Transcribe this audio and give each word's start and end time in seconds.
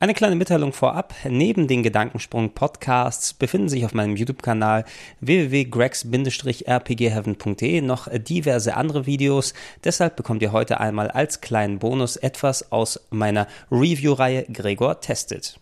Eine 0.00 0.14
kleine 0.14 0.36
Mitteilung 0.36 0.72
vorab. 0.72 1.12
Neben 1.24 1.66
den 1.66 1.82
Gedankensprung-Podcasts 1.82 3.34
befinden 3.34 3.68
sich 3.68 3.84
auf 3.84 3.94
meinem 3.94 4.14
YouTube-Kanal 4.14 4.84
www.gregs-rpgheaven.de 5.20 7.80
noch 7.80 8.06
diverse 8.12 8.76
andere 8.76 9.06
Videos. 9.06 9.54
Deshalb 9.82 10.14
bekommt 10.14 10.40
ihr 10.42 10.52
heute 10.52 10.78
einmal 10.78 11.10
als 11.10 11.40
kleinen 11.40 11.80
Bonus 11.80 12.16
etwas 12.16 12.70
aus 12.70 13.00
meiner 13.10 13.48
Review-Reihe 13.72 14.44
Gregor 14.44 15.00
testet. 15.00 15.58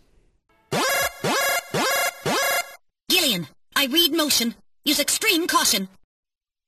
Gillian, 3.08 3.46
I 3.78 3.86
read 3.86 4.14
motion. 4.14 4.54
Use 4.86 5.00
extreme 5.00 5.46
caution. 5.46 5.88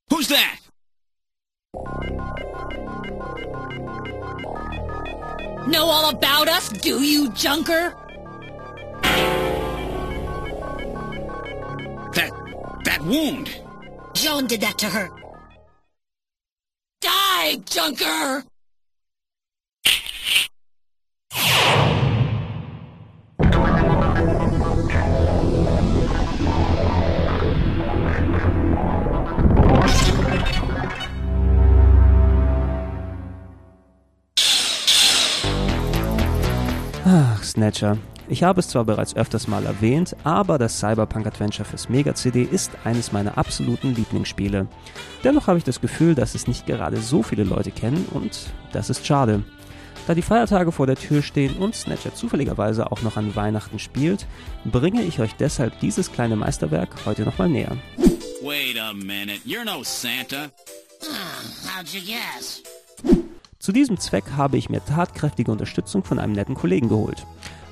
Who's 0.09 0.27
that? 0.29 0.58
Know 5.69 5.85
all 5.85 6.09
about 6.09 6.47
us, 6.47 6.69
do 6.69 7.03
you, 7.03 7.29
Junker? 7.33 7.93
That 12.15 12.31
that 12.85 13.01
wound. 13.03 13.55
Joan 14.15 14.47
did 14.47 14.61
that 14.61 14.79
to 14.79 14.87
her. 14.87 15.09
Die, 17.01 17.55
Junker! 17.69 18.43
Ach, 37.11 37.43
Snatcher. 37.43 37.97
Ich 38.27 38.43
habe 38.43 38.59
es 38.59 38.67
zwar 38.67 38.83
bereits 38.83 39.15
öfters 39.15 39.47
mal 39.47 39.65
erwähnt, 39.65 40.15
aber 40.23 40.59
das 40.59 40.77
Cyberpunk 40.77 41.25
Adventure 41.25 41.67
fürs 41.67 41.89
Mega 41.89 42.13
CD 42.13 42.43
ist 42.43 42.69
eines 42.83 43.11
meiner 43.11 43.35
absoluten 43.35 43.95
Lieblingsspiele. 43.95 44.67
Dennoch 45.23 45.47
habe 45.47 45.57
ich 45.57 45.63
das 45.63 45.81
Gefühl, 45.81 46.13
dass 46.13 46.35
es 46.35 46.45
nicht 46.45 46.67
gerade 46.67 46.97
so 46.97 47.23
viele 47.23 47.45
Leute 47.45 47.71
kennen 47.71 48.05
und 48.11 48.51
das 48.73 48.91
ist 48.91 49.07
schade. 49.07 49.43
Da 50.05 50.13
die 50.13 50.21
Feiertage 50.21 50.71
vor 50.71 50.85
der 50.85 50.97
Tür 50.97 51.23
stehen 51.23 51.57
und 51.57 51.73
Snatcher 51.73 52.13
zufälligerweise 52.13 52.91
auch 52.91 53.01
noch 53.01 53.17
an 53.17 53.35
Weihnachten 53.35 53.79
spielt, 53.79 54.27
bringe 54.63 55.01
ich 55.01 55.19
euch 55.19 55.33
deshalb 55.33 55.79
dieses 55.79 56.11
kleine 56.11 56.35
Meisterwerk 56.35 56.89
heute 57.07 57.23
nochmal 57.23 57.49
näher. 57.49 57.75
Wait 58.43 58.79
a 58.79 58.93
minute. 58.93 59.39
You're 59.47 59.65
no 59.65 59.81
Santa. 59.83 60.51
How'd 61.65 61.91
you 61.91 62.01
guess? 62.01 62.61
Zu 63.59 63.73
diesem 63.73 63.99
Zweck 63.99 64.23
habe 64.37 64.55
ich 64.55 64.69
mir 64.69 64.79
tatkräftige 64.85 65.51
Unterstützung 65.51 66.05
von 66.05 66.17
einem 66.17 66.31
netten 66.31 66.55
Kollegen 66.55 66.87
geholt. 66.87 67.27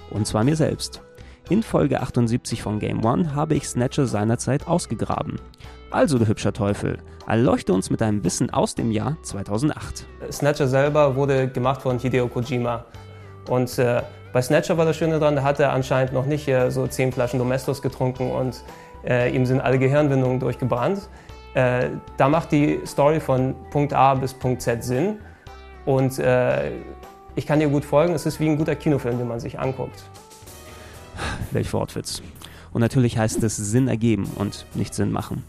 Und 0.09 0.27
zwar 0.27 0.43
mir 0.43 0.57
selbst. 0.57 1.01
In 1.49 1.63
Folge 1.63 2.01
78 2.01 2.61
von 2.61 2.79
Game 2.79 3.05
One 3.05 3.33
habe 3.33 3.55
ich 3.55 3.69
Snatcher 3.69 4.05
seinerzeit 4.05 4.67
ausgegraben. 4.67 5.39
Also, 5.89 6.19
du 6.19 6.27
hübscher 6.27 6.51
Teufel, 6.51 6.97
erleuchte 7.25 7.71
uns 7.71 7.89
mit 7.89 8.01
deinem 8.01 8.25
Wissen 8.25 8.49
aus 8.49 8.75
dem 8.75 8.91
Jahr 8.91 9.15
2008. 9.21 10.05
Snatcher 10.29 10.67
selber 10.67 11.15
wurde 11.15 11.47
gemacht 11.47 11.81
von 11.81 11.97
Hideo 11.99 12.27
Kojima. 12.27 12.83
Und 13.47 13.79
äh, 13.79 14.01
bei 14.33 14.41
Snatcher 14.41 14.77
war 14.77 14.83
das 14.83 14.97
Schöne 14.97 15.19
dran, 15.19 15.37
da 15.37 15.43
hat 15.43 15.61
er 15.61 15.71
anscheinend 15.71 16.11
noch 16.11 16.25
nicht 16.25 16.49
äh, 16.49 16.69
so 16.69 16.85
zehn 16.87 17.13
Flaschen 17.13 17.39
Domestos 17.39 17.81
getrunken 17.81 18.29
und 18.29 18.61
äh, 19.05 19.33
ihm 19.33 19.45
sind 19.45 19.61
alle 19.61 19.79
Gehirnwindungen 19.79 20.41
durchgebrannt. 20.41 21.07
Äh, 21.53 21.91
da 22.17 22.27
macht 22.27 22.51
die 22.51 22.81
Story 22.85 23.21
von 23.21 23.55
Punkt 23.71 23.93
A 23.93 24.15
bis 24.15 24.33
Punkt 24.33 24.61
Z 24.61 24.83
Sinn. 24.83 25.19
Und 25.87 26.19
äh, 26.19 26.71
ich 27.35 27.45
kann 27.47 27.59
dir 27.61 27.69
gut 27.69 27.85
folgen, 27.85 28.13
es 28.13 28.25
ist 28.25 28.41
wie 28.41 28.49
ein 28.49 28.57
guter 28.57 28.75
Kinofilm, 28.75 29.19
den 29.19 29.27
man 29.29 29.39
sich 29.39 29.57
anguckt. 29.57 30.03
Welch 31.51 31.71
Wortwitz. 31.71 32.21
Und 32.73 32.81
natürlich 32.81 33.17
heißt 33.17 33.41
es 33.41 33.55
Sinn 33.55 33.87
ergeben 33.87 34.29
und 34.35 34.65
nicht 34.75 34.93
Sinn 34.93 35.13
machen. 35.13 35.43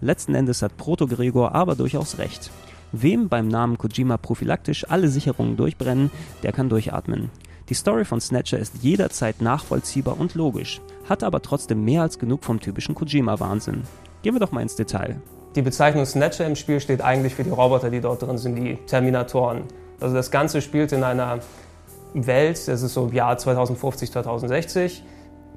Letzten 0.00 0.34
Endes 0.34 0.60
hat 0.60 0.76
Proto 0.76 1.06
Gregor 1.06 1.54
aber 1.54 1.76
durchaus 1.76 2.18
recht. 2.18 2.50
Wem 2.90 3.28
beim 3.28 3.46
Namen 3.46 3.78
Kojima 3.78 4.16
prophylaktisch 4.16 4.90
alle 4.90 5.08
Sicherungen 5.08 5.56
durchbrennen, 5.56 6.10
der 6.42 6.50
kann 6.50 6.68
durchatmen. 6.68 7.30
Die 7.68 7.74
Story 7.74 8.04
von 8.04 8.20
Snatcher 8.20 8.58
ist 8.58 8.82
jederzeit 8.82 9.40
nachvollziehbar 9.40 10.18
und 10.18 10.34
logisch, 10.34 10.80
hat 11.08 11.22
aber 11.22 11.42
trotzdem 11.42 11.84
mehr 11.84 12.02
als 12.02 12.18
genug 12.18 12.42
vom 12.42 12.58
typischen 12.58 12.96
Kojima-Wahnsinn. 12.96 13.84
Gehen 14.22 14.34
wir 14.34 14.40
doch 14.40 14.50
mal 14.50 14.62
ins 14.62 14.74
Detail. 14.74 15.20
Die 15.56 15.62
Bezeichnung 15.62 16.04
Snatcher 16.04 16.44
im 16.44 16.54
Spiel 16.54 16.80
steht 16.80 17.00
eigentlich 17.00 17.34
für 17.34 17.42
die 17.42 17.48
Roboter, 17.48 17.88
die 17.88 18.02
dort 18.02 18.20
drin 18.20 18.36
sind, 18.36 18.56
die 18.56 18.76
Terminatoren. 18.86 19.62
Also 19.98 20.14
das 20.14 20.30
Ganze 20.30 20.60
spielt 20.60 20.92
in 20.92 21.02
einer 21.02 21.38
Welt, 22.12 22.68
das 22.68 22.82
ist 22.82 22.92
so 22.92 23.06
im 23.06 23.14
Jahr 23.14 23.38
2050, 23.38 24.12
2060. 24.12 25.02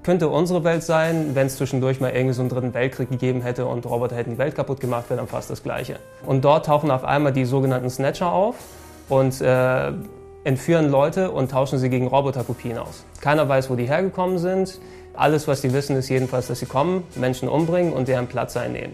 Könnte 0.02 0.30
unsere 0.30 0.64
Welt 0.64 0.84
sein, 0.84 1.36
wenn 1.36 1.48
es 1.48 1.58
zwischendurch 1.58 2.00
mal 2.00 2.12
irgendwie 2.12 2.34
so 2.34 2.42
einen 2.42 2.50
dritten 2.50 2.74
Weltkrieg 2.74 3.10
gegeben 3.10 3.42
hätte 3.42 3.66
und 3.66 3.86
Roboter 3.86 4.16
hätten 4.16 4.32
die 4.32 4.38
Welt 4.38 4.56
kaputt 4.56 4.80
gemacht, 4.80 5.10
wäre 5.10 5.18
dann 5.18 5.28
fast 5.28 5.50
das 5.50 5.64
Gleiche. 5.64 5.98
Und 6.26 6.46
dort 6.46 6.68
tauchen 6.68 6.92
auf 6.92 7.04
einmal 7.04 7.34
die 7.34 7.44
sogenannten 7.44 7.90
Snatcher 7.90 8.32
auf 8.32 8.56
und 9.10 9.42
äh, 9.42 9.92
entführen 10.46 10.90
Leute 10.90 11.32
und 11.32 11.52
tauschen 11.52 11.78
sie 11.78 11.90
gegen 11.90 12.08
Roboterkopien 12.08 12.78
aus. 12.78 13.04
Keiner 13.20 13.50
weiß, 13.50 13.70
wo 13.70 13.76
die 13.76 13.86
hergekommen 13.86 14.38
sind. 14.38 14.80
Alles, 15.14 15.50
was 15.50 15.60
die 15.60 15.74
wissen, 15.74 15.98
ist 15.98 16.08
jedenfalls, 16.08 16.48
dass 16.48 16.60
sie 16.60 16.68
kommen, 16.68 17.04
Menschen 17.16 17.50
umbringen 17.50 17.92
und 17.92 18.08
deren 18.08 18.28
Platz 18.28 18.56
einnehmen. 18.56 18.94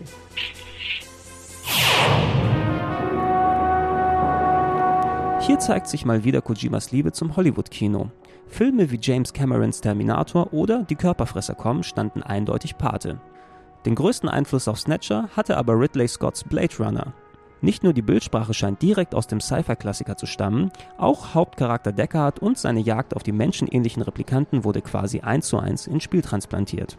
Hier 5.45 5.59
zeigt 5.59 5.85
sich 5.85 6.05
mal 6.05 6.23
wieder 6.23 6.41
Kojimas 6.41 6.91
Liebe 6.91 7.11
zum 7.11 7.35
Hollywood-Kino. 7.35 8.09
Filme 8.47 8.89
wie 8.89 8.97
James 8.99 9.31
Camerons 9.31 9.79
Terminator 9.79 10.51
oder 10.53 10.81
Die 10.89 10.95
Körperfresser 10.95 11.53
kommen 11.53 11.83
standen 11.83 12.23
eindeutig 12.23 12.79
Pate. 12.79 13.19
Den 13.85 13.93
größten 13.93 14.27
Einfluss 14.27 14.67
auf 14.67 14.79
Snatcher 14.79 15.29
hatte 15.37 15.57
aber 15.57 15.79
Ridley 15.79 16.07
Scotts 16.07 16.43
Blade 16.43 16.75
Runner. 16.79 17.13
Nicht 17.61 17.83
nur 17.83 17.93
die 17.93 18.01
Bildsprache 18.01 18.55
scheint 18.55 18.81
direkt 18.81 19.13
aus 19.13 19.27
dem 19.27 19.39
Sci-Fi-Klassiker 19.39 20.17
zu 20.17 20.25
stammen, 20.25 20.71
auch 20.97 21.35
Hauptcharakter 21.35 21.91
Deckard 21.91 22.39
und 22.39 22.57
seine 22.57 22.79
Jagd 22.79 23.15
auf 23.15 23.21
die 23.21 23.31
menschenähnlichen 23.31 24.01
Replikanten 24.01 24.63
wurde 24.63 24.81
quasi 24.81 25.19
eins 25.19 25.47
zu 25.47 25.59
eins 25.59 25.85
ins 25.85 26.03
Spiel 26.03 26.23
transplantiert. 26.23 26.97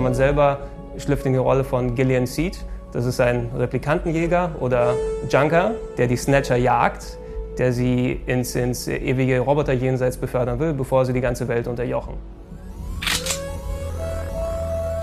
Und 0.00 0.04
man 0.04 0.14
selber 0.14 0.60
schlüpft 0.96 1.26
in 1.26 1.34
die 1.34 1.38
Rolle 1.38 1.62
von 1.62 1.94
Gillian 1.94 2.24
Seed. 2.26 2.64
Das 2.90 3.04
ist 3.04 3.20
ein 3.20 3.50
Replikantenjäger 3.54 4.52
oder 4.58 4.94
Junker, 5.28 5.72
der 5.98 6.06
die 6.06 6.16
Snatcher 6.16 6.56
jagt, 6.56 7.18
der 7.58 7.74
sie 7.74 8.18
ins, 8.24 8.54
ins 8.54 8.88
ewige 8.88 9.40
Roboterjenseits 9.40 10.16
befördern 10.16 10.58
will, 10.58 10.72
bevor 10.72 11.04
sie 11.04 11.12
die 11.12 11.20
ganze 11.20 11.48
Welt 11.48 11.68
unterjochen. 11.68 12.14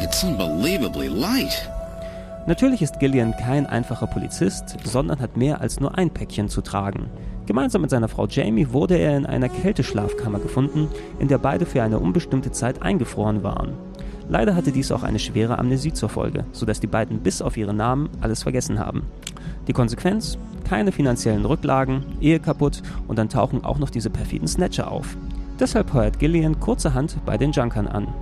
It's 0.01 0.23
unbelievably 0.23 1.09
light. 1.09 1.69
Natürlich 2.47 2.81
ist 2.81 2.99
Gillian 2.99 3.35
kein 3.37 3.67
einfacher 3.67 4.07
Polizist, 4.07 4.77
sondern 4.83 5.19
hat 5.19 5.37
mehr 5.37 5.61
als 5.61 5.79
nur 5.79 5.95
ein 5.95 6.09
Päckchen 6.09 6.49
zu 6.49 6.61
tragen. 6.61 7.11
Gemeinsam 7.45 7.83
mit 7.83 7.91
seiner 7.91 8.07
Frau 8.07 8.25
Jamie 8.25 8.73
wurde 8.73 8.97
er 8.97 9.15
in 9.15 9.27
einer 9.27 9.49
Kälteschlafkammer 9.49 10.39
gefunden, 10.39 10.87
in 11.19 11.27
der 11.27 11.37
beide 11.37 11.67
für 11.67 11.83
eine 11.83 11.99
unbestimmte 11.99 12.51
Zeit 12.51 12.81
eingefroren 12.81 13.43
waren. 13.43 13.86
Leider 14.29 14.55
hatte 14.55 14.73
dies 14.73 14.91
auch 14.91 15.03
eine 15.03 15.19
schwere 15.19 15.57
Amnesie 15.57 15.93
zur 15.93 16.09
Folge, 16.09 16.43
sodass 16.51 16.81
die 16.81 16.87
beiden 16.87 17.19
bis 17.19 17.41
auf 17.41 17.55
ihre 17.55 17.73
Namen 17.73 18.09
alles 18.19 18.43
vergessen 18.43 18.77
haben. 18.77 19.03
Die 19.67 19.73
Konsequenz? 19.73 20.37
Keine 20.67 20.91
finanziellen 20.91 21.45
Rücklagen, 21.45 22.03
Ehe 22.19 22.41
kaputt 22.41 22.81
und 23.07 23.17
dann 23.17 23.29
tauchen 23.29 23.63
auch 23.63 23.79
noch 23.79 23.89
diese 23.89 24.09
perfiden 24.09 24.47
Snatcher 24.47 24.91
auf. 24.91 25.15
Deshalb 25.59 25.93
heuert 25.93 26.19
Gillian 26.19 26.59
kurzerhand 26.59 27.17
bei 27.25 27.37
den 27.37 27.53
Junkern 27.53 27.87
an. 27.87 28.13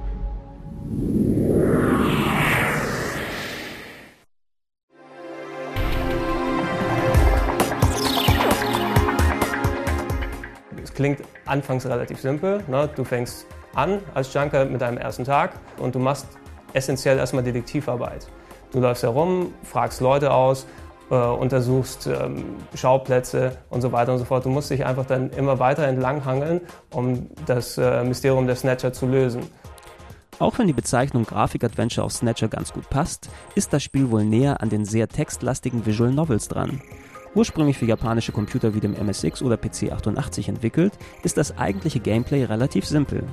Es 10.83 10.93
klingt 10.93 11.21
anfangs 11.45 11.85
relativ 11.87 12.19
simpel. 12.19 12.63
Ne? 12.67 12.87
Du 12.95 13.03
fängst 13.03 13.47
an 13.75 13.99
als 14.13 14.33
Junker 14.33 14.65
mit 14.65 14.81
deinem 14.81 14.97
ersten 14.97 15.23
Tag 15.23 15.53
und 15.77 15.95
du 15.95 15.99
machst 15.99 16.27
essentiell 16.73 17.17
erstmal 17.17 17.43
Detektivarbeit. 17.43 18.27
Du 18.71 18.79
läufst 18.79 19.03
herum, 19.03 19.53
fragst 19.63 20.01
Leute 20.01 20.33
aus, 20.33 20.65
äh, 21.09 21.15
untersuchst 21.15 22.07
ähm, 22.07 22.55
Schauplätze 22.73 23.57
und 23.69 23.81
so 23.81 23.91
weiter 23.91 24.11
und 24.11 24.19
so 24.19 24.25
fort. 24.25 24.45
Du 24.45 24.49
musst 24.49 24.69
dich 24.69 24.85
einfach 24.85 25.05
dann 25.05 25.29
immer 25.31 25.59
weiter 25.59 25.87
entlanghangeln, 25.87 26.61
um 26.91 27.29
das 27.45 27.77
äh, 27.77 28.03
Mysterium 28.03 28.47
der 28.47 28.55
Snatcher 28.55 28.91
zu 28.91 29.05
lösen. 29.05 29.43
Auch 30.39 30.59
wenn 30.59 30.67
die 30.67 30.73
Bezeichnung 30.73 31.23
Grafik-Adventure 31.23 32.05
auf 32.05 32.11
Snatcher 32.11 32.49
ganz 32.49 32.73
gut 32.73 32.89
passt, 32.89 33.29
ist 33.55 33.71
das 33.71 33.83
Spiel 33.83 34.11
wohl 34.11 34.25
näher 34.25 34.61
an 34.61 34.69
den 34.69 34.83
sehr 34.83 35.07
textlastigen 35.07 35.85
Visual 35.85 36.11
Novels 36.11 36.49
dran. 36.49 36.81
Ursprünglich 37.35 37.77
für 37.77 37.85
japanische 37.85 38.31
Computer 38.31 38.73
wie 38.73 38.79
dem 38.79 38.93
MSX 38.93 39.41
oder 39.41 39.57
PC 39.57 39.91
88 39.91 40.49
entwickelt, 40.49 40.93
ist 41.23 41.37
das 41.37 41.57
eigentliche 41.57 41.99
Gameplay 41.99 42.43
relativ 42.43 42.85
simpel. 42.85 43.23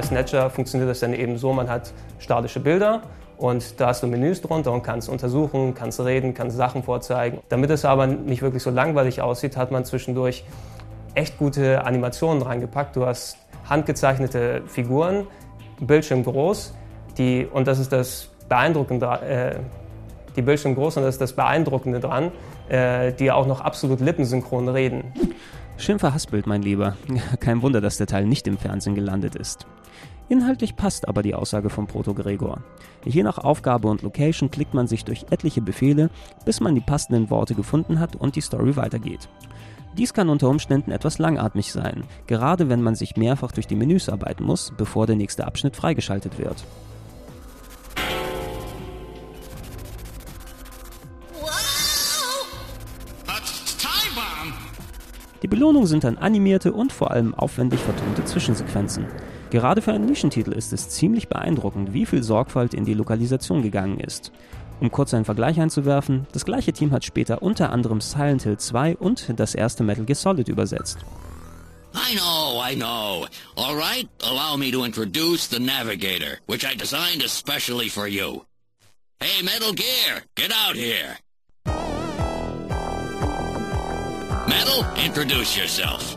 Bei 0.00 0.06
Snatcher 0.06 0.48
funktioniert 0.48 0.88
das 0.88 1.00
dann 1.00 1.12
eben 1.12 1.36
so, 1.36 1.52
man 1.52 1.68
hat 1.68 1.92
statische 2.20 2.58
Bilder 2.58 3.02
und 3.36 3.78
da 3.78 3.88
hast 3.88 4.02
du 4.02 4.06
Menüs 4.06 4.40
drunter 4.40 4.72
und 4.72 4.82
kannst 4.82 5.10
untersuchen, 5.10 5.74
kannst 5.74 6.00
reden, 6.00 6.32
kannst 6.32 6.56
Sachen 6.56 6.82
vorzeigen. 6.82 7.40
Damit 7.50 7.68
es 7.68 7.84
aber 7.84 8.06
nicht 8.06 8.40
wirklich 8.40 8.62
so 8.62 8.70
langweilig 8.70 9.20
aussieht, 9.20 9.58
hat 9.58 9.70
man 9.70 9.84
zwischendurch 9.84 10.42
echt 11.14 11.36
gute 11.36 11.84
Animationen 11.84 12.42
reingepackt. 12.42 12.96
Du 12.96 13.04
hast 13.04 13.36
handgezeichnete 13.68 14.62
Figuren, 14.68 15.26
Bildschirm 15.80 16.24
groß, 16.24 16.72
die, 17.18 17.44
und 17.44 17.68
das 17.68 17.78
ist 17.78 17.92
das 17.92 18.30
Beeindruckende, 18.48 19.06
äh, 19.06 19.58
die 20.34 20.40
Bildschirm 20.40 20.76
groß 20.76 20.96
und 20.96 21.02
das 21.02 21.16
ist 21.16 21.20
das 21.20 21.34
Beeindruckende 21.34 22.00
dran, 22.00 22.32
äh, 22.70 23.12
die 23.12 23.30
auch 23.30 23.46
noch 23.46 23.60
absolut 23.60 24.00
lippensynchron 24.00 24.66
reden. 24.70 25.12
Schön 25.80 25.98
verhaspelt, 25.98 26.46
mein 26.46 26.60
Lieber. 26.60 26.94
Kein 27.40 27.62
Wunder, 27.62 27.80
dass 27.80 27.96
der 27.96 28.06
Teil 28.06 28.26
nicht 28.26 28.46
im 28.46 28.58
Fernsehen 28.58 28.94
gelandet 28.94 29.34
ist. 29.34 29.66
Inhaltlich 30.28 30.76
passt 30.76 31.08
aber 31.08 31.22
die 31.22 31.34
Aussage 31.34 31.70
von 31.70 31.86
Proto 31.86 32.12
Gregor. 32.12 32.62
Je 33.06 33.22
nach 33.22 33.38
Aufgabe 33.38 33.88
und 33.88 34.02
Location 34.02 34.50
klickt 34.50 34.74
man 34.74 34.86
sich 34.86 35.06
durch 35.06 35.24
etliche 35.30 35.62
Befehle, 35.62 36.10
bis 36.44 36.60
man 36.60 36.74
die 36.74 36.82
passenden 36.82 37.30
Worte 37.30 37.54
gefunden 37.54 37.98
hat 37.98 38.14
und 38.14 38.36
die 38.36 38.42
Story 38.42 38.76
weitergeht. 38.76 39.30
Dies 39.96 40.12
kann 40.12 40.28
unter 40.28 40.50
Umständen 40.50 40.90
etwas 40.92 41.18
langatmig 41.18 41.72
sein, 41.72 42.04
gerade 42.26 42.68
wenn 42.68 42.82
man 42.82 42.94
sich 42.94 43.16
mehrfach 43.16 43.50
durch 43.50 43.66
die 43.66 43.74
Menüs 43.74 44.10
arbeiten 44.10 44.44
muss, 44.44 44.74
bevor 44.76 45.06
der 45.06 45.16
nächste 45.16 45.46
Abschnitt 45.46 45.76
freigeschaltet 45.76 46.38
wird. 46.38 46.62
Die 55.42 55.48
Belohnung 55.48 55.86
sind 55.86 56.04
dann 56.04 56.18
animierte 56.18 56.72
und 56.72 56.92
vor 56.92 57.10
allem 57.10 57.34
aufwendig 57.34 57.80
vertonte 57.80 58.24
Zwischensequenzen. 58.24 59.06
Gerade 59.50 59.82
für 59.82 59.92
einen 59.92 60.06
Nischentitel 60.06 60.52
ist 60.52 60.72
es 60.72 60.90
ziemlich 60.90 61.28
beeindruckend, 61.28 61.92
wie 61.92 62.06
viel 62.06 62.22
Sorgfalt 62.22 62.74
in 62.74 62.84
die 62.84 62.94
Lokalisation 62.94 63.62
gegangen 63.62 63.98
ist. 63.98 64.32
Um 64.80 64.90
kurz 64.90 65.12
einen 65.12 65.24
Vergleich 65.24 65.60
einzuwerfen, 65.60 66.26
das 66.32 66.44
gleiche 66.44 66.72
Team 66.72 66.90
hat 66.92 67.04
später 67.04 67.42
unter 67.42 67.70
anderem 67.70 68.00
Silent 68.00 68.42
Hill 68.42 68.58
2 68.58 68.96
und 68.96 69.32
das 69.36 69.54
erste 69.54 69.82
Metal 69.82 70.04
Gear 70.04 70.16
Solid 70.16 70.48
übersetzt. 70.48 70.98
I 71.94 72.14
know, 72.14 72.62
I 72.62 72.74
know. 72.76 73.26
All 73.56 73.74
right, 73.76 74.08
allow 74.22 74.56
me 74.56 74.70
to 74.70 74.84
introduce 74.84 75.48
the 75.48 75.58
Navigator, 75.58 76.38
which 76.46 76.64
I 76.64 76.76
designed 76.76 77.22
especially 77.24 77.88
for 77.88 78.06
you. 78.06 78.44
Hey, 79.20 79.42
Metal 79.42 79.72
Gear, 79.72 80.22
get 80.36 80.52
out 80.52 80.76
here. 80.76 81.18
Metal, 84.50 84.84
introduce 84.96 85.56
yourself. 85.56 86.16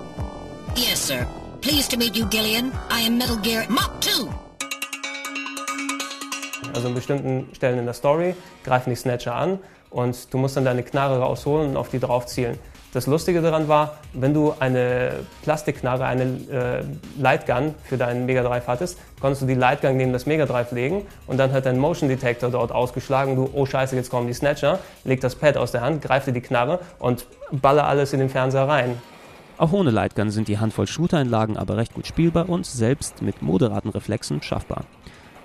Yes, 0.76 1.00
sir. 1.08 1.28
Pleased 1.62 1.92
to 1.92 1.98
meet 1.98 2.16
you, 2.16 2.26
Gillian. 2.26 2.72
I 2.90 3.02
am 3.06 3.20
Metal 3.20 3.38
Gear 3.38 3.66
Mach 3.70 3.92
2. 4.00 4.28
Also 6.74 6.88
an 6.88 6.96
bestimmten 6.96 7.54
Stellen 7.54 7.78
in 7.78 7.86
der 7.86 7.94
Story 7.94 8.34
greifen 8.64 8.90
die 8.90 8.96
Snatcher 8.96 9.36
an 9.36 9.60
und 9.92 10.34
du 10.34 10.40
musst 10.40 10.58
dann 10.58 10.66
deine 10.66 10.82
Knarre 10.82 11.20
rausholen 11.20 11.70
und 11.70 11.78
auf 11.78 11.90
die 11.90 12.00
drauf 12.00 12.26
zielen. 12.26 12.58
Das 12.94 13.08
Lustige 13.08 13.42
daran 13.42 13.68
war, 13.68 13.98
wenn 14.14 14.36
du 14.36 14.54
eine 14.60 15.14
Plastikknarre, 15.42 16.06
eine 16.06 16.24
äh, 16.24 16.84
Lightgun 17.20 17.74
für 17.84 17.98
deinen 17.98 18.28
Mega 18.28 18.44
Drive 18.44 18.68
hattest, 18.68 19.00
konntest 19.20 19.42
du 19.42 19.48
die 19.48 19.56
Lightgun 19.56 19.98
neben 19.98 20.14
das 20.14 20.28
Mega 20.28 20.46
Drive 20.46 20.72
legen 20.72 21.02
und 21.26 21.38
dann 21.38 21.52
hat 21.52 21.66
dein 21.66 21.80
Motion 21.80 22.08
Detector 22.08 22.52
dort 22.52 22.72
ausgeschlagen. 22.72 23.36
Du, 23.36 23.50
oh 23.52 23.66
Scheiße, 23.66 23.96
jetzt 23.96 24.12
kommen 24.12 24.28
die 24.28 24.34
Snatcher, 24.34 24.78
leg 25.06 25.22
das 25.22 25.34
Pad 25.34 25.58
aus 25.58 25.72
der 25.72 25.82
Hand, 25.82 26.04
greif 26.04 26.26
dir 26.26 26.34
die 26.34 26.42
Knarre 26.42 26.80
und 27.00 27.26
baller 27.52 27.88
alles 27.88 28.14
in 28.14 28.20
den 28.20 28.30
Fernseher 28.30 28.68
rein. 28.68 29.02
Auch 29.58 29.72
ohne 29.72 29.90
Lightgun 29.90 30.30
sind 30.30 30.48
die 30.48 30.60
Handvoll 30.60 30.86
Shooter-Einlagen 30.86 31.58
aber 31.58 31.78
recht 31.78 31.96
gut 31.96 32.06
spielbar 32.06 32.48
und 32.48 32.68
selbst 32.68 33.24
mit 33.24 33.42
moderaten 33.42 33.90
Reflexen 33.90 34.44
schaffbar. 34.44 34.86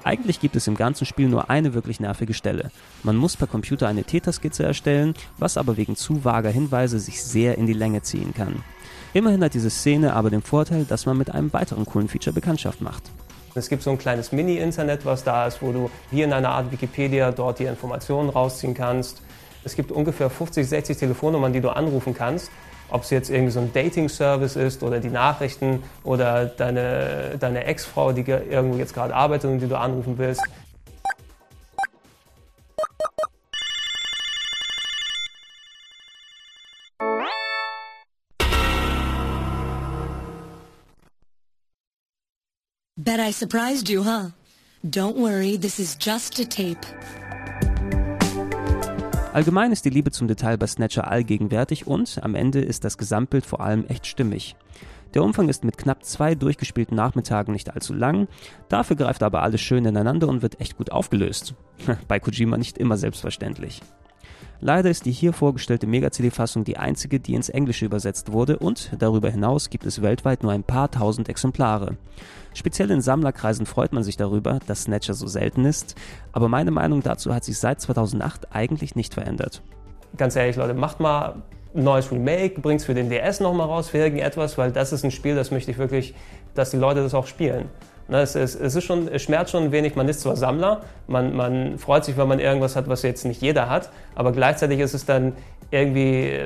Eigentlich 0.04 0.40
gibt 0.40 0.56
es 0.56 0.66
im 0.66 0.76
ganzen 0.76 1.06
Spiel 1.06 1.28
nur 1.28 1.50
eine 1.50 1.74
wirklich 1.74 2.00
nervige 2.00 2.34
Stelle. 2.34 2.70
Man 3.02 3.16
muss 3.16 3.36
per 3.36 3.46
Computer 3.46 3.88
eine 3.88 4.04
Täterskizze 4.04 4.62
erstellen, 4.62 5.14
was 5.38 5.56
aber 5.56 5.76
wegen 5.76 5.96
zu 5.96 6.24
vager 6.24 6.50
Hinweise 6.50 6.98
sich 6.98 7.22
sehr 7.22 7.58
in 7.58 7.66
die 7.66 7.72
Länge 7.72 8.02
ziehen 8.02 8.32
kann. 8.32 8.62
Immerhin 9.12 9.42
hat 9.42 9.54
diese 9.54 9.70
Szene 9.70 10.12
aber 10.14 10.30
den 10.30 10.42
Vorteil, 10.42 10.84
dass 10.84 11.06
man 11.06 11.16
mit 11.16 11.30
einem 11.30 11.52
weiteren 11.52 11.84
coolen 11.86 12.08
Feature 12.08 12.34
Bekanntschaft 12.34 12.80
macht. 12.80 13.02
Es 13.54 13.68
gibt 13.68 13.82
so 13.82 13.90
ein 13.90 13.98
kleines 13.98 14.30
Mini-Internet, 14.30 15.04
was 15.04 15.24
da 15.24 15.46
ist, 15.46 15.62
wo 15.62 15.72
du 15.72 15.90
wie 16.10 16.22
in 16.22 16.32
einer 16.32 16.50
Art 16.50 16.70
Wikipedia 16.70 17.32
dort 17.32 17.58
die 17.58 17.64
Informationen 17.64 18.28
rausziehen 18.28 18.74
kannst. 18.74 19.22
Es 19.64 19.74
gibt 19.74 19.90
ungefähr 19.90 20.30
50, 20.30 20.68
60 20.68 20.96
Telefonnummern, 20.96 21.52
die 21.52 21.60
du 21.60 21.70
anrufen 21.70 22.14
kannst. 22.14 22.50
Ob 22.90 23.02
es 23.02 23.10
jetzt 23.10 23.28
irgendwie 23.30 23.52
so 23.52 23.60
ein 23.60 23.72
Dating-Service 23.72 24.56
ist 24.56 24.82
oder 24.82 24.98
die 25.00 25.10
Nachrichten 25.10 25.82
oder 26.04 26.46
deine, 26.46 27.36
deine 27.38 27.64
Ex-Frau, 27.64 28.12
die 28.12 28.24
ge- 28.24 28.48
irgendwo 28.48 28.78
jetzt 28.78 28.94
gerade 28.94 29.14
arbeitet 29.14 29.50
und 29.50 29.58
die 29.60 29.68
du 29.68 29.76
anrufen 29.78 30.16
willst. 30.16 30.42
Bet 42.96 43.20
I 43.20 43.30
surprised 43.30 43.88
you, 43.88 44.02
huh? 44.02 44.30
Don't 44.88 45.16
worry, 45.16 45.56
this 45.56 45.78
is 45.78 45.94
just 45.94 46.38
a 46.38 46.44
tape. 46.44 46.84
Allgemein 49.32 49.72
ist 49.72 49.84
die 49.84 49.90
Liebe 49.90 50.10
zum 50.10 50.26
Detail 50.26 50.56
bei 50.56 50.66
Snatcher 50.66 51.06
allgegenwärtig 51.06 51.86
und 51.86 52.18
am 52.22 52.34
Ende 52.34 52.60
ist 52.60 52.84
das 52.84 52.96
Gesamtbild 52.96 53.44
vor 53.44 53.60
allem 53.60 53.84
echt 53.86 54.06
stimmig. 54.06 54.56
Der 55.14 55.22
Umfang 55.22 55.48
ist 55.48 55.64
mit 55.64 55.76
knapp 55.76 56.02
zwei 56.04 56.34
durchgespielten 56.34 56.96
Nachmittagen 56.96 57.52
nicht 57.52 57.72
allzu 57.74 57.92
lang, 57.92 58.26
dafür 58.68 58.96
greift 58.96 59.22
aber 59.22 59.42
alles 59.42 59.60
schön 59.60 59.84
ineinander 59.84 60.28
und 60.28 60.42
wird 60.42 60.60
echt 60.60 60.78
gut 60.78 60.92
aufgelöst. 60.92 61.54
bei 62.08 62.18
Kojima 62.18 62.56
nicht 62.56 62.78
immer 62.78 62.96
selbstverständlich. 62.96 63.82
Leider 64.60 64.90
ist 64.90 65.06
die 65.06 65.12
hier 65.12 65.32
vorgestellte 65.32 65.86
Mega-CD-Fassung 65.86 66.64
die 66.64 66.78
einzige, 66.78 67.20
die 67.20 67.34
ins 67.34 67.48
Englische 67.48 67.84
übersetzt 67.84 68.32
wurde 68.32 68.58
und 68.58 68.90
darüber 68.98 69.30
hinaus 69.30 69.70
gibt 69.70 69.86
es 69.86 70.02
weltweit 70.02 70.42
nur 70.42 70.50
ein 70.50 70.64
paar 70.64 70.90
tausend 70.90 71.28
Exemplare. 71.28 71.96
Speziell 72.54 72.90
in 72.90 73.00
Sammlerkreisen 73.00 73.66
freut 73.66 73.92
man 73.92 74.02
sich 74.02 74.16
darüber, 74.16 74.58
dass 74.66 74.82
Snatcher 74.82 75.14
so 75.14 75.28
selten 75.28 75.64
ist, 75.64 75.94
aber 76.32 76.48
meine 76.48 76.72
Meinung 76.72 77.04
dazu 77.04 77.32
hat 77.32 77.44
sich 77.44 77.56
seit 77.56 77.80
2008 77.80 78.48
eigentlich 78.52 78.96
nicht 78.96 79.14
verändert. 79.14 79.62
Ganz 80.16 80.34
ehrlich, 80.34 80.56
Leute, 80.56 80.74
macht 80.74 80.98
mal 80.98 81.36
ein 81.72 81.84
neues 81.84 82.10
Remake, 82.10 82.60
bringt 82.60 82.80
es 82.80 82.86
für 82.86 82.94
den 82.94 83.10
DS 83.10 83.38
nochmal 83.38 83.68
raus, 83.68 83.90
für 83.90 83.98
irgendetwas, 83.98 84.58
weil 84.58 84.72
das 84.72 84.92
ist 84.92 85.04
ein 85.04 85.12
Spiel, 85.12 85.36
das 85.36 85.52
möchte 85.52 85.70
ich 85.70 85.78
wirklich, 85.78 86.14
dass 86.54 86.70
die 86.70 86.78
Leute 86.78 87.00
das 87.00 87.14
auch 87.14 87.28
spielen. 87.28 87.66
Ne, 88.08 88.20
Es, 88.22 88.34
ist, 88.34 88.54
es, 88.54 88.74
ist 88.74 88.84
schon, 88.84 89.06
es 89.08 89.22
schmerzt 89.22 89.52
schon 89.52 89.64
ein 89.64 89.72
wenig, 89.72 89.94
man 89.94 90.08
ist 90.08 90.20
zwar 90.20 90.34
Sammler, 90.34 90.80
man, 91.08 91.36
man 91.36 91.78
freut 91.78 92.06
sich, 92.06 92.16
wenn 92.16 92.26
man 92.26 92.40
irgendwas 92.40 92.74
hat, 92.74 92.88
was 92.88 93.02
jetzt 93.02 93.26
nicht 93.26 93.42
jeder 93.42 93.68
hat, 93.68 93.90
aber 94.14 94.32
gleichzeitig 94.32 94.80
ist 94.80 94.94
es 94.94 95.04
dann 95.04 95.34
irgendwie 95.70 96.40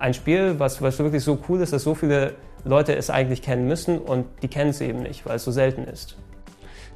ein 0.00 0.12
Spiel, 0.12 0.58
was, 0.58 0.82
was 0.82 0.98
wirklich 0.98 1.22
so 1.22 1.38
cool 1.48 1.60
ist, 1.60 1.72
dass 1.72 1.84
so 1.84 1.94
viele 1.94 2.34
Leute 2.64 2.96
es 2.96 3.10
eigentlich 3.10 3.42
kennen 3.42 3.68
müssen 3.68 3.98
und 3.98 4.26
die 4.42 4.48
kennen 4.48 4.70
es 4.70 4.80
eben 4.80 5.02
nicht, 5.02 5.24
weil 5.24 5.36
es 5.36 5.44
so 5.44 5.52
selten 5.52 5.84
ist. 5.84 6.16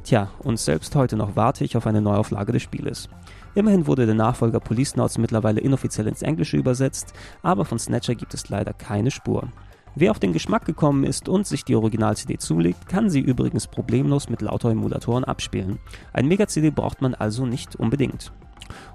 Tja, 0.03 0.31
und 0.41 0.59
selbst 0.59 0.97
heute 0.97 1.17
noch 1.17 1.37
warte 1.37 1.65
ich 1.65 1.77
auf 1.77 1.87
eine 1.87 2.01
Neuauflage 2.01 2.53
des 2.53 2.63
Spieles. 2.63 3.09
Immerhin 3.55 3.87
wurde 3.87 4.07
der 4.07 4.15
Nachfolger 4.15 4.59
Police 4.59 4.97
Notes 4.97 5.19
mittlerweile 5.19 5.61
inoffiziell 5.61 6.07
ins 6.09 6.23
Englische 6.23 6.57
übersetzt, 6.57 7.13
aber 7.43 7.65
von 7.65 7.79
Snatcher 7.79 8.15
gibt 8.15 8.35
es 8.35 8.49
leider 8.49 8.73
keine 8.73 9.11
Spur. 9.11 9.49
Wer 10.00 10.12
auf 10.12 10.21
den 10.21 10.33
Geschmack 10.33 10.64
gekommen 10.64 11.02
ist 11.02 11.28
und 11.28 11.45
sich 11.45 11.64
die 11.64 11.75
Original-CD 11.75 12.38
zulegt, 12.38 12.88
kann 12.88 13.11
sie 13.11 13.19
übrigens 13.19 13.67
problemlos 13.67 14.28
mit 14.28 14.43
lauter 14.43 14.71
Emulatoren 14.71 15.25
abspielen. 15.25 15.81
Ein 16.12 16.28
Mega-CD 16.28 16.71
braucht 16.71 17.02
man 17.02 17.17
also 17.17 17.47
nicht 17.47 17.75
unbedingt. 17.75 18.31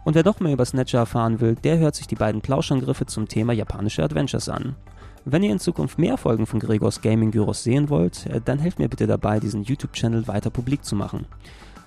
Und 0.05 0.15
wer 0.15 0.23
doch 0.23 0.39
mehr 0.39 0.53
über 0.53 0.63
Snatcher 0.63 0.99
erfahren 0.99 1.41
will, 1.41 1.55
der 1.55 1.77
hört 1.77 1.95
sich 1.95 2.07
die 2.07 2.15
beiden 2.15 2.39
Plauschangriffe 2.39 3.05
zum 3.05 3.27
Thema 3.27 3.51
japanische 3.51 4.01
Adventures 4.01 4.47
an. 4.47 4.77
Wenn 5.25 5.43
ihr 5.43 5.51
in 5.51 5.59
Zukunft 5.59 5.99
mehr 5.99 6.15
Folgen 6.15 6.45
von 6.45 6.61
Gregors 6.61 7.01
Gaming 7.01 7.31
Gyros 7.31 7.63
sehen 7.63 7.89
wollt, 7.89 8.25
äh, 8.27 8.39
dann 8.39 8.59
helft 8.59 8.79
mir 8.79 8.87
bitte 8.87 9.05
dabei, 9.05 9.41
diesen 9.41 9.63
YouTube-Channel 9.63 10.29
weiter 10.29 10.51
publik 10.51 10.85
zu 10.85 10.95
machen. 10.95 11.25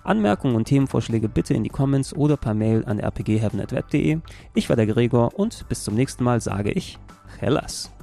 Anmerkungen 0.04 0.56
und 0.56 0.66
Themenvorschläge 0.66 1.30
bitte 1.30 1.54
in 1.54 1.64
die 1.64 1.70
Comments 1.70 2.14
oder 2.14 2.36
per 2.36 2.52
Mail 2.52 2.84
an 2.84 3.00
rpgheaven.web.de. 3.00 4.18
Ich 4.52 4.68
war 4.68 4.76
der 4.76 4.86
Gregor 4.86 5.38
und 5.38 5.66
bis 5.70 5.84
zum 5.84 5.94
nächsten 5.94 6.22
Mal 6.22 6.42
sage 6.42 6.70
ich 6.70 6.98
Hellas. 7.38 7.95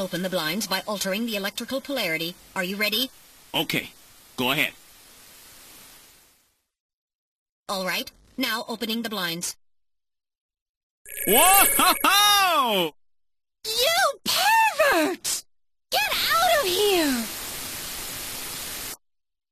Open 0.00 0.22
the 0.22 0.30
blinds 0.30 0.66
by 0.66 0.82
altering 0.88 1.26
the 1.26 1.36
electrical 1.36 1.78
polarity. 1.82 2.34
Are 2.56 2.64
you 2.64 2.76
ready? 2.76 3.10
Okay. 3.52 3.90
Go 4.38 4.50
ahead. 4.50 4.72
All 7.68 7.84
right. 7.84 8.10
Now 8.38 8.64
opening 8.66 9.02
the 9.02 9.10
blinds. 9.10 9.56
Whoa! 11.28 12.92
You 13.66 14.20
pervert! 14.24 15.44
Get 15.90 16.00
out 16.32 16.60
of 16.60 16.66
here! 16.66 17.39